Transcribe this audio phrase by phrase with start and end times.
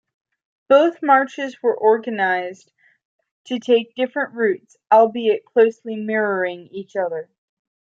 [0.67, 2.73] Both marches were organised
[3.45, 7.29] to take different routes, albeit closely mirroring each other.